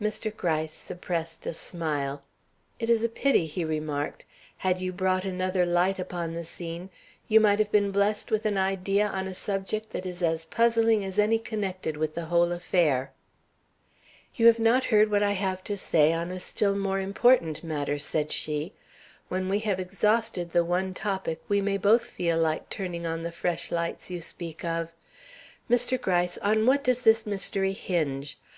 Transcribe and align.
Mr. 0.00 0.34
Gryce 0.34 0.72
suppressed 0.72 1.44
a 1.44 1.52
smile. 1.52 2.24
"It 2.78 2.88
is 2.88 3.04
a 3.04 3.10
pity," 3.10 3.44
he 3.44 3.62
remarked. 3.62 4.24
"Had 4.56 4.80
you 4.80 4.90
brought 4.90 5.26
another 5.26 5.66
light 5.66 5.98
upon 5.98 6.32
the 6.32 6.46
scene, 6.46 6.88
you 7.28 7.40
might 7.40 7.58
have 7.58 7.70
been 7.70 7.90
blessed 7.90 8.30
with 8.30 8.46
an 8.46 8.56
idea 8.56 9.06
on 9.06 9.26
a 9.28 9.34
subject 9.34 9.90
that 9.90 10.06
is 10.06 10.22
as 10.22 10.46
puzzling 10.46 11.04
as 11.04 11.18
any 11.18 11.38
connected 11.38 11.98
with 11.98 12.14
the 12.14 12.24
whole 12.24 12.52
affair." 12.52 13.12
"You 14.34 14.46
have 14.46 14.58
not 14.58 14.84
heard 14.84 15.10
what 15.10 15.22
I 15.22 15.32
have 15.32 15.62
to 15.64 15.76
say 15.76 16.10
on 16.10 16.30
a 16.30 16.40
still 16.40 16.74
more 16.74 16.98
important 16.98 17.62
matter," 17.62 17.98
said 17.98 18.32
she. 18.32 18.72
"When 19.28 19.46
we 19.46 19.58
have 19.58 19.78
exhausted 19.78 20.52
the 20.52 20.64
one 20.64 20.94
topic, 20.94 21.42
we 21.48 21.60
may 21.60 21.76
both 21.76 22.06
feel 22.06 22.38
like 22.38 22.70
turning 22.70 23.04
on 23.04 23.24
the 23.24 23.30
fresh 23.30 23.70
lights 23.70 24.10
you 24.10 24.22
speak 24.22 24.64
of. 24.64 24.94
Mr. 25.68 26.00
Gryce, 26.00 26.38
on 26.38 26.64
what 26.64 26.82
does 26.82 27.00
this 27.02 27.26
mystery 27.26 27.74
hinge? 27.74 28.38